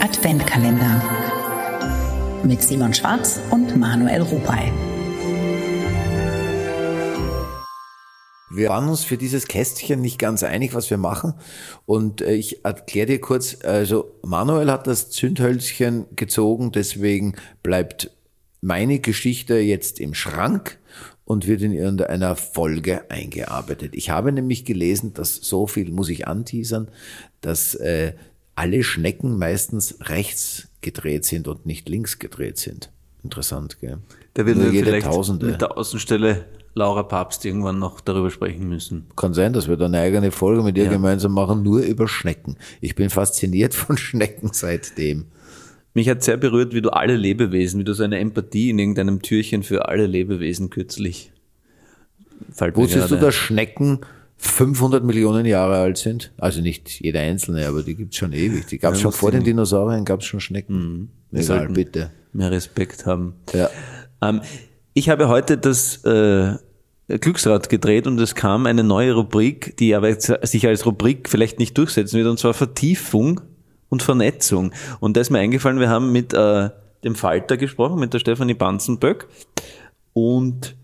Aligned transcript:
Adventkalender 0.00 1.02
mit 2.44 2.62
Simon 2.62 2.92
Schwarz 2.92 3.40
und 3.50 3.76
Manuel 3.76 4.22
Rupay. 4.22 4.70
Wir 8.50 8.68
waren 8.68 8.88
uns 8.88 9.04
für 9.04 9.16
dieses 9.16 9.48
Kästchen 9.48 10.00
nicht 10.00 10.18
ganz 10.18 10.42
einig, 10.42 10.74
was 10.74 10.90
wir 10.90 10.98
machen. 10.98 11.34
Und 11.86 12.20
äh, 12.20 12.34
ich 12.34 12.64
erkläre 12.64 13.06
dir 13.06 13.20
kurz, 13.20 13.58
also 13.64 14.12
Manuel 14.22 14.70
hat 14.70 14.86
das 14.86 15.10
Zündhölzchen 15.10 16.06
gezogen, 16.14 16.72
deswegen 16.72 17.34
bleibt 17.62 18.10
meine 18.60 18.98
Geschichte 19.00 19.56
jetzt 19.56 20.00
im 20.00 20.14
Schrank 20.14 20.78
und 21.24 21.46
wird 21.46 21.62
in 21.62 21.72
irgendeiner 21.72 22.36
Folge 22.36 23.10
eingearbeitet. 23.10 23.94
Ich 23.94 24.10
habe 24.10 24.30
nämlich 24.30 24.64
gelesen, 24.64 25.12
dass 25.12 25.34
so 25.36 25.66
viel 25.66 25.90
muss 25.90 26.08
ich 26.08 26.28
anteasern, 26.28 26.88
dass 27.40 27.74
äh, 27.74 28.12
alle 28.56 28.82
Schnecken 28.82 29.38
meistens 29.38 29.96
rechts 30.02 30.68
gedreht 30.80 31.24
sind 31.24 31.46
und 31.48 31.66
nicht 31.66 31.88
links 31.88 32.18
gedreht 32.18 32.58
sind. 32.58 32.90
Interessant, 33.22 33.80
gell? 33.80 33.98
Da 34.34 34.46
werden 34.46 34.58
Nur 34.62 34.66
wir 34.72 34.78
jede 34.78 34.86
vielleicht 34.90 35.06
Tausende. 35.06 35.46
mit 35.46 35.60
der 35.60 35.76
Außenstelle 35.76 36.44
Laura 36.74 37.02
Papst 37.04 37.44
irgendwann 37.44 37.78
noch 37.78 38.00
darüber 38.00 38.30
sprechen 38.30 38.68
müssen. 38.68 39.06
Kann 39.16 39.32
sein, 39.34 39.52
dass 39.52 39.66
wir 39.68 39.76
da 39.76 39.86
eine 39.86 39.98
eigene 40.00 40.30
Folge 40.30 40.62
mit 40.62 40.76
ihr 40.76 40.84
Ja. 40.84 40.90
gemeinsam 40.90 41.32
machen, 41.32 41.62
nur 41.62 41.80
über 41.80 42.06
Schnecken. 42.06 42.56
Ich 42.80 42.94
bin 42.94 43.08
fasziniert 43.10 43.74
von 43.74 43.96
Schnecken 43.96 44.50
seitdem. 44.52 45.26
Mich 45.94 46.08
hat 46.10 46.22
sehr 46.22 46.36
berührt, 46.36 46.74
wie 46.74 46.82
du 46.82 46.90
alle 46.90 47.16
Lebewesen, 47.16 47.80
wie 47.80 47.84
du 47.84 47.94
so 47.94 48.02
eine 48.04 48.18
Empathie 48.18 48.68
in 48.70 48.78
irgendeinem 48.78 49.22
Türchen 49.22 49.62
für 49.62 49.88
alle 49.88 50.06
Lebewesen 50.06 50.68
kürzlich. 50.68 51.32
Fällt 52.52 52.76
Wusstest 52.76 53.10
du, 53.10 53.16
dass 53.16 53.34
Schnecken 53.34 54.00
500 54.38 55.02
Millionen 55.04 55.46
Jahre 55.46 55.76
alt 55.78 55.98
sind? 55.98 56.32
Also 56.38 56.60
nicht 56.60 57.00
jeder 57.00 57.20
einzelne, 57.20 57.66
aber 57.66 57.82
die 57.82 57.94
gibt's 57.94 58.16
schon 58.16 58.32
ewig. 58.32 58.66
Die 58.66 58.78
gab's 58.78 58.98
Ja, 58.98 59.02
schon 59.02 59.12
vor 59.12 59.30
den. 59.30 59.44
Dinosauriern, 59.44 60.04
gab's 60.04 60.26
schon 60.26 60.40
Schnecken. 60.40 61.10
Wir 61.30 61.42
Egal, 61.42 61.68
bitte. 61.68 62.10
mehr 62.32 62.50
Respekt 62.50 63.06
haben. 63.06 63.34
Ja. 63.52 63.70
Ähm, 64.22 64.42
ich 64.94 65.08
habe 65.08 65.28
heute 65.28 65.58
das 65.58 66.04
äh, 66.04 66.54
Glücksrad 67.08 67.68
gedreht 67.68 68.06
und 68.06 68.18
es 68.20 68.34
kam 68.34 68.66
eine 68.66 68.84
neue 68.84 69.14
Rubrik, 69.14 69.76
die 69.78 69.94
aber 69.94 70.14
sich 70.18 70.66
als 70.66 70.86
Rubrik 70.86 71.28
vielleicht 71.28 71.58
nicht 71.58 71.76
durchsetzen 71.78 72.16
wird, 72.18 72.28
und 72.28 72.38
zwar 72.38 72.54
Vertiefung 72.54 73.40
und 73.88 74.02
Vernetzung. 74.02 74.72
Und 75.00 75.16
da 75.16 75.20
ist 75.20 75.30
mir 75.30 75.38
eingefallen, 75.38 75.80
wir 75.80 75.88
haben 75.88 76.12
mit 76.12 76.32
äh, 76.34 76.70
dem 77.04 77.14
Falter 77.14 77.56
gesprochen, 77.56 78.00
mit 78.00 78.12
der 78.14 78.18
Stefanie 78.18 78.54
Banzenböck. 78.54 79.28
Und 80.12 80.76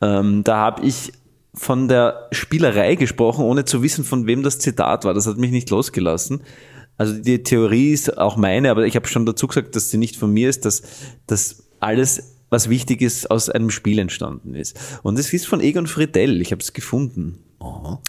ähm, 0.00 0.44
da 0.44 0.56
habe 0.58 0.86
ich 0.86 1.12
von 1.56 1.88
der 1.88 2.28
Spielerei 2.32 2.94
gesprochen, 2.94 3.44
ohne 3.44 3.64
zu 3.64 3.82
wissen, 3.82 4.04
von 4.04 4.26
wem 4.26 4.42
das 4.42 4.58
Zitat 4.58 5.04
war. 5.04 5.14
Das 5.14 5.26
hat 5.26 5.38
mich 5.38 5.50
nicht 5.50 5.70
losgelassen. 5.70 6.42
Also 6.98 7.14
die 7.14 7.42
Theorie 7.42 7.92
ist 7.92 8.16
auch 8.18 8.36
meine, 8.36 8.70
aber 8.70 8.86
ich 8.86 8.96
habe 8.96 9.06
schon 9.06 9.26
dazu 9.26 9.46
gesagt, 9.46 9.76
dass 9.76 9.90
sie 9.90 9.98
nicht 9.98 10.16
von 10.16 10.32
mir 10.32 10.48
ist, 10.48 10.64
dass, 10.64 10.82
dass 11.26 11.64
alles, 11.80 12.36
was 12.48 12.68
wichtig 12.68 13.02
ist, 13.02 13.30
aus 13.30 13.50
einem 13.50 13.70
Spiel 13.70 13.98
entstanden 13.98 14.54
ist. 14.54 14.78
Und 15.02 15.18
es 15.18 15.32
ist 15.32 15.46
von 15.46 15.60
Egon 15.60 15.86
Friedell. 15.86 16.40
Ich 16.40 16.52
habe 16.52 16.62
es 16.62 16.72
gefunden. 16.72 17.38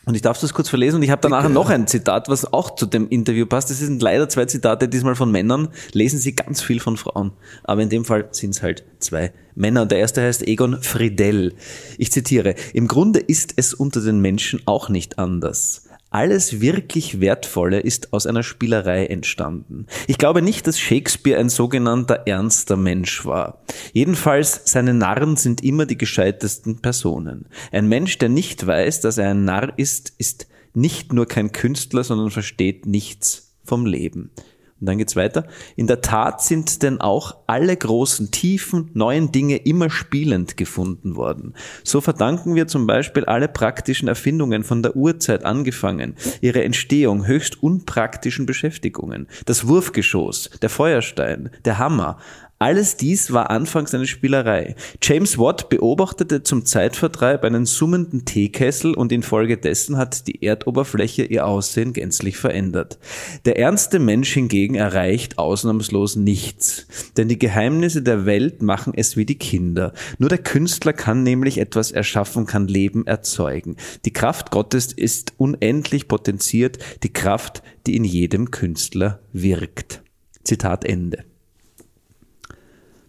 Und 0.06 0.16
ich 0.16 0.22
darf 0.22 0.40
das 0.40 0.54
kurz 0.54 0.70
verlesen 0.70 0.98
und 0.98 1.04
ich 1.04 1.10
habe 1.10 1.22
danach 1.22 1.50
noch 1.50 1.70
ein 1.70 1.88
Zitat, 1.88 2.30
was 2.30 2.52
auch 2.52 2.76
zu 2.76 2.86
dem 2.86 3.10
Interview 3.10 3.46
passt. 3.46 3.70
Das 3.70 3.80
sind 3.80 4.02
leider 4.02 4.30
zwei 4.30 4.46
Zitate, 4.46 4.88
diesmal 4.88 5.16
von 5.16 5.32
Männern. 5.32 5.70
Lesen 5.92 6.20
Sie 6.20 6.36
ganz 6.36 6.62
viel 6.62 6.80
von 6.80 6.98
Frauen. 6.98 7.32
Aber 7.64 7.82
in 7.82 7.90
dem 7.90 8.06
Fall 8.06 8.28
sind 8.32 8.52
es 8.52 8.62
halt 8.62 8.84
zwei 9.00 9.34
Männer. 9.56 9.84
Und 9.84 9.92
der 9.92 10.00
erste 10.00 10.22
heißt 10.22 10.48
Egon 10.48 10.82
Friedell. 10.82 11.54
Ich 11.98 12.12
zitiere, 12.12 12.56
im 12.74 12.88
Grunde 12.88 13.20
ist 13.20 13.54
es 13.58 13.74
unter 13.74 14.02
den 14.02 14.20
Menschen 14.22 14.62
auch 14.66 14.90
nicht 14.90 15.20
anders. 15.20 15.87
Alles 16.10 16.62
wirklich 16.62 17.20
Wertvolle 17.20 17.82
ist 17.82 18.14
aus 18.14 18.26
einer 18.26 18.44
Spielerei 18.44 19.08
entstanden. 19.08 19.88
Ich 20.08 20.18
glaube 20.18 20.42
nicht, 20.42 20.66
dass 20.66 20.80
Shakespeare 20.80 21.40
ein 21.40 21.50
sogenannter 21.50 22.24
ernster 22.26 22.78
Mensch 22.78 23.26
war. 23.26 23.62
Jedenfalls, 23.92 24.62
seine 24.66 24.94
Narren 24.94 25.36
sind 25.36 25.64
immer 25.64 25.86
die 25.86 25.98
gescheitesten 25.98 26.82
Personen. 26.82 27.48
Ein 27.72 27.88
Mensch, 27.90 28.18
der 28.20 28.30
nicht 28.30 28.66
weiß, 28.66 29.02
dass 29.02 29.18
er 29.18 29.32
ein 29.32 29.44
Narr 29.44 29.74
ist, 29.78 30.14
ist 30.18 30.48
nicht 30.74 31.12
nur 31.12 31.26
kein 31.26 31.52
Künstler, 31.52 32.04
sondern 32.04 32.32
versteht 32.32 32.86
nichts 32.86 33.56
vom 33.66 33.86
Leben. 33.86 34.32
Und 34.80 34.86
dann 34.88 34.98
geht's 35.00 35.16
weiter. 35.16 35.46
In 35.76 35.88
der 35.88 36.02
Tat 36.02 36.42
sind 36.42 36.84
denn 36.84 37.02
auch 37.02 37.38
alle 37.48 37.76
großen, 37.76 38.30
tiefen, 38.30 38.92
neuen 38.94 39.32
Dinge 39.32 39.58
immer 39.58 39.90
spielend 39.90 40.56
gefunden 40.56 41.16
worden. 41.16 41.56
So 41.84 42.00
verdanken 42.00 42.54
wir 42.54 42.68
zum 42.68 42.86
Beispiel 42.86 43.26
alle 43.26 43.48
praktischen 43.48 44.08
Erfindungen 44.08 44.64
von 44.64 44.84
der 44.84 44.96
Urzeit 44.96 45.46
angefangen, 45.46 46.16
ihre 46.42 46.64
Entstehung 46.64 47.26
höchst 47.26 47.62
unpraktischen 47.64 48.46
Beschäftigungen. 48.46 49.28
Das 49.46 49.68
Wurfgeschoss, 49.68 50.52
der 50.62 50.70
Feuerstein, 50.70 51.50
der 51.66 51.80
Hammer, 51.80 52.20
alles 52.60 52.98
dies 52.98 53.32
war 53.32 53.52
anfangs 53.52 53.94
eine 53.94 54.08
Spielerei. 54.08 54.76
James 55.04 55.38
Watt 55.38 55.70
beobachtete 55.70 56.42
zum 56.42 56.66
Zeitvertreib 56.66 57.44
einen 57.44 57.68
summenden 57.68 58.26
Teekessel 58.26 58.96
und 58.96 59.12
infolgedessen 59.12 59.98
hat 59.98 60.28
die 60.28 60.44
Erdoberfläche 60.44 61.24
ihr 61.24 61.46
Aussehen 61.46 61.94
gänzlich 61.94 62.38
verändert. 62.38 62.98
Der 63.46 63.60
ernste 63.60 64.00
Mensch 64.00 64.34
hingegen 64.34 64.74
erreicht 64.74 65.38
ausnahmslos 65.38 66.16
nichts. 66.16 66.88
Denn 67.16 67.28
die 67.28 67.38
Geheimnisse 67.38 68.02
der 68.02 68.26
Welt 68.26 68.64
machen 68.64 68.94
es 68.96 69.16
wie 69.16 69.26
die 69.26 69.38
Kinder. 69.38 69.94
Nur 70.18 70.30
der 70.30 70.40
Künstler 70.40 70.94
kann 70.94 71.22
nämlich 71.22 71.60
etwas 71.60 71.92
erschaffen, 71.92 72.48
kann 72.48 72.68
Leben 72.68 73.06
erzeugen. 73.06 73.76
Die 74.06 74.14
Kraft 74.14 74.50
Gottes 74.50 74.94
ist 74.94 75.34
unendlich 75.38 76.08
potenziert, 76.08 76.80
die 77.04 77.14
Kraft, 77.14 77.62
die 77.86 77.96
in 77.96 78.04
jedem 78.04 78.50
Künstler 78.50 79.20
wirkt. 79.32 80.02
Zitat 80.44 80.84
Ende. 80.84 81.24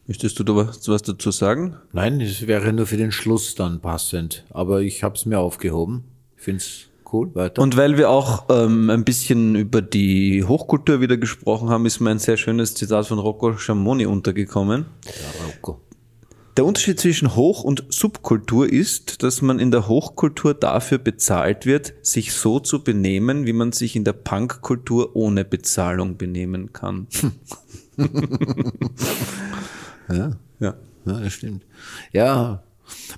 Möchtest 0.08 0.38
du 0.38 0.42
da 0.42 0.56
was, 0.56 0.88
was 0.88 1.02
dazu 1.02 1.30
sagen? 1.30 1.76
Nein, 1.92 2.22
es 2.22 2.46
wäre 2.46 2.72
nur 2.72 2.86
für 2.86 2.96
den 2.96 3.12
Schluss 3.12 3.54
dann 3.54 3.82
passend. 3.82 4.46
Aber 4.48 4.80
ich 4.80 5.04
habe 5.04 5.16
es 5.16 5.26
mir 5.26 5.38
aufgehoben. 5.38 6.04
Ich 6.34 6.44
finde 6.44 6.62
es 6.62 6.86
cool. 7.12 7.34
Weiter. 7.34 7.60
Und 7.60 7.76
weil 7.76 7.98
wir 7.98 8.08
auch 8.08 8.46
ähm, 8.48 8.88
ein 8.88 9.04
bisschen 9.04 9.54
über 9.54 9.82
die 9.82 10.44
Hochkultur 10.44 11.02
wieder 11.02 11.18
gesprochen 11.18 11.68
haben, 11.68 11.84
ist 11.84 12.00
mir 12.00 12.08
ein 12.08 12.18
sehr 12.18 12.38
schönes 12.38 12.74
Zitat 12.74 13.06
von 13.06 13.18
Rocco 13.18 13.58
Schamoni 13.58 14.06
untergekommen. 14.06 14.86
Ja, 15.04 15.44
Rocco. 15.46 15.82
Der 16.56 16.64
Unterschied 16.64 16.98
zwischen 16.98 17.36
Hoch- 17.36 17.62
und 17.62 17.84
Subkultur 17.90 18.66
ist, 18.66 19.22
dass 19.22 19.42
man 19.42 19.58
in 19.58 19.70
der 19.70 19.88
Hochkultur 19.88 20.54
dafür 20.54 20.96
bezahlt 20.96 21.66
wird, 21.66 21.92
sich 22.00 22.32
so 22.32 22.60
zu 22.60 22.82
benehmen, 22.82 23.44
wie 23.44 23.52
man 23.52 23.72
sich 23.72 23.94
in 23.94 24.04
der 24.04 24.14
Punkkultur 24.14 25.14
ohne 25.14 25.44
Bezahlung 25.44 26.16
benehmen 26.16 26.72
kann. 26.72 27.08
Ja. 30.10 30.32
Ja. 30.60 30.74
Ja, 31.06 31.20
das 31.20 31.32
stimmt. 31.32 31.64
Ja, 32.12 32.62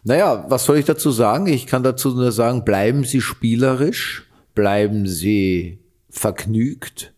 naja, 0.05 0.45
was 0.49 0.65
soll 0.65 0.79
ich 0.79 0.85
dazu 0.85 1.11
sagen? 1.11 1.47
Ich 1.47 1.67
kann 1.67 1.83
dazu 1.83 2.11
nur 2.15 2.33
sagen, 2.33 2.65
bleiben 2.65 3.05
Sie 3.05 3.21
spielerisch, 3.21 4.29
bleiben 4.55 5.07
Sie 5.07 5.79
vergnügt. 6.09 7.13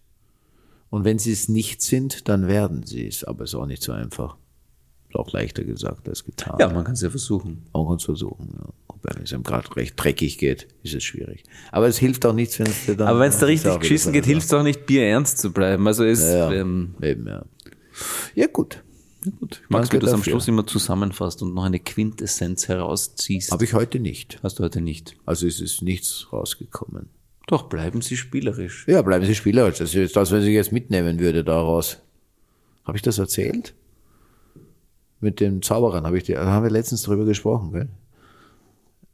Und 0.90 1.04
wenn 1.04 1.18
Sie 1.18 1.32
es 1.32 1.48
nicht 1.48 1.82
sind, 1.82 2.28
dann 2.28 2.48
werden 2.48 2.84
Sie 2.84 3.06
es. 3.06 3.24
Aber 3.24 3.44
ist 3.44 3.54
auch 3.54 3.66
nicht 3.66 3.82
so 3.82 3.92
einfach. 3.92 4.36
Ist 5.08 5.16
auch 5.16 5.32
leichter 5.32 5.64
gesagt 5.64 6.08
als 6.08 6.24
getan. 6.24 6.56
Ja, 6.58 6.68
man 6.68 6.84
kann 6.84 6.94
es 6.94 7.00
ja 7.02 7.10
versuchen. 7.10 7.64
Man 7.72 7.86
kann 7.86 7.96
es 7.96 8.04
versuchen. 8.04 8.54
Ja. 8.58 8.68
Wenn 9.02 9.24
es 9.24 9.32
einem 9.32 9.42
gerade 9.42 9.74
recht 9.74 9.94
dreckig 9.96 10.38
geht, 10.38 10.68
ist 10.84 10.94
es 10.94 11.02
schwierig. 11.02 11.42
Aber 11.72 11.88
es 11.88 11.98
hilft 11.98 12.24
auch 12.24 12.32
nichts, 12.34 12.58
wenn 12.60 12.66
es 12.68 12.86
dir 12.86 12.96
dann. 12.96 13.08
Aber 13.08 13.18
wenn 13.20 13.30
es 13.30 13.38
da 13.38 13.46
ist 13.46 13.52
richtig 13.64 13.80
geschissen 13.80 14.12
geht, 14.12 14.26
hilft 14.26 14.46
es 14.46 14.52
auch 14.54 14.62
nicht, 14.62 14.86
Bier 14.86 15.06
ernst 15.06 15.38
zu 15.38 15.52
bleiben. 15.52 15.86
Also 15.88 16.04
es, 16.04 16.20
Ja, 16.20 16.52
ja. 16.52 16.52
ähm, 16.52 16.94
Eben, 17.02 17.26
ja. 17.26 17.44
Ja, 18.34 18.46
gut. 18.46 18.82
Ja, 19.24 19.30
gut. 19.38 19.62
magst 19.68 19.92
du 19.92 19.98
Danke 19.98 20.06
das 20.06 20.14
am. 20.14 20.22
Schluss 20.22 20.48
immer 20.48 20.66
zusammenfasst 20.66 21.42
und 21.42 21.54
noch 21.54 21.64
eine 21.64 21.78
Quintessenz 21.78 22.68
herausziehst? 22.68 23.52
Habe 23.52 23.64
ich 23.64 23.74
heute 23.74 24.00
nicht. 24.00 24.38
Hast 24.42 24.58
du 24.58 24.64
heute 24.64 24.80
nicht. 24.80 25.16
Also 25.24 25.46
es 25.46 25.60
ist 25.60 25.82
nichts 25.82 26.28
rausgekommen. 26.32 27.08
Doch, 27.46 27.64
bleiben 27.64 28.02
Sie 28.02 28.16
spielerisch. 28.16 28.86
Ja, 28.88 29.02
bleiben 29.02 29.24
Sie 29.24 29.34
spielerisch. 29.34 29.78
Das 29.78 29.94
ist 29.94 30.16
das, 30.16 30.30
was 30.30 30.44
ich 30.44 30.54
jetzt 30.54 30.72
mitnehmen 30.72 31.18
würde 31.18 31.44
daraus. 31.44 31.98
Habe 32.84 32.96
ich 32.96 33.02
das 33.02 33.18
erzählt? 33.18 33.74
Mit 35.20 35.38
den 35.40 35.62
Zauberern 35.62 36.04
habe 36.04 36.18
ich 36.18 36.24
die, 36.24 36.36
haben 36.36 36.64
wir 36.64 36.70
letztens 36.70 37.02
drüber 37.02 37.24
gesprochen, 37.24 37.72
gell? 37.72 37.88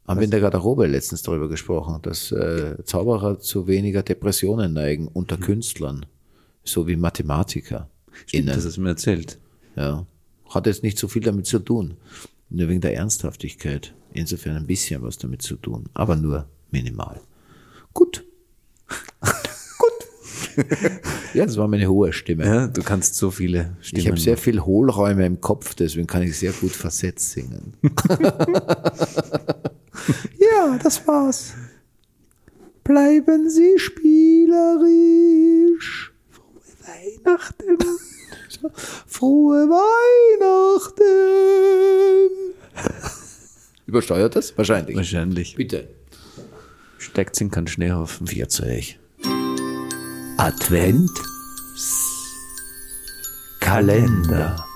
Haben 0.07 0.21
wir 0.21 0.25
in 0.25 0.31
der 0.31 0.39
Garderobe 0.39 0.87
letztens 0.87 1.21
drüber 1.21 1.47
gesprochen, 1.47 1.99
dass 2.01 2.31
äh, 2.31 2.83
Zauberer 2.83 3.39
zu 3.39 3.67
weniger 3.67 4.01
Depressionen 4.01 4.73
neigen 4.73 5.07
unter 5.07 5.37
Künstlern, 5.37 6.07
so 6.63 6.87
wie 6.87 6.95
Mathematiker. 6.95 7.89
Stimmt, 8.25 8.49
das 8.49 8.65
hast 8.65 8.77
du 8.77 8.81
mir 8.81 8.89
erzählt. 8.89 9.37
Ja. 9.79 10.05
Hat 10.49 10.67
jetzt 10.67 10.83
nicht 10.83 10.99
so 10.99 11.07
viel 11.07 11.21
damit 11.21 11.45
zu 11.45 11.59
tun. 11.59 11.95
Nur 12.49 12.67
wegen 12.67 12.81
der 12.81 12.95
Ernsthaftigkeit. 12.95 13.93
Insofern 14.11 14.57
ein 14.57 14.67
bisschen 14.67 15.01
was 15.03 15.17
damit 15.17 15.41
zu 15.41 15.55
tun. 15.55 15.85
Aber 15.93 16.17
nur 16.17 16.49
minimal. 16.69 17.21
Gut. 17.93 18.25
Gut. 19.77 19.93
ja, 21.33 21.45
das 21.45 21.55
war 21.55 21.67
meine 21.69 21.87
hohe 21.87 22.11
Stimme. 22.11 22.45
Ja, 22.45 22.67
du 22.67 22.81
kannst 22.81 23.15
so 23.15 23.31
viele 23.31 23.77
Stimmen. 23.79 24.01
Ich 24.01 24.07
habe 24.07 24.19
sehr 24.19 24.37
viel 24.37 24.59
Hohlräume 24.61 25.25
im 25.25 25.39
Kopf, 25.39 25.75
deswegen 25.75 26.07
kann 26.07 26.23
ich 26.23 26.37
sehr 26.37 26.51
gut 26.51 26.71
versetzt 26.71 27.31
singen. 27.31 27.75
ja, 30.39 30.77
das 30.83 31.07
war's. 31.07 31.53
Bleiben 32.83 33.49
Sie 33.49 33.77
spielerisch. 33.77 34.91
Frohe 36.29 36.63
Weihnachten. 36.83 37.77
Frohe 39.07 39.67
Weihnachten. 39.69 41.03
Übersteuert 43.85 44.35
das? 44.35 44.57
Wahrscheinlich. 44.57 44.95
Wahrscheinlich. 44.95 45.55
Bitte. 45.55 45.87
Steigt 46.97 47.39
in 47.41 47.51
keinen 47.51 47.67
Schneehaufen. 47.67 48.27
Vierzig. 48.27 48.99
Advent. 50.37 51.09
Kalender. 53.59 54.68